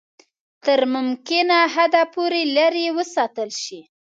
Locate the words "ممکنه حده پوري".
0.93-2.43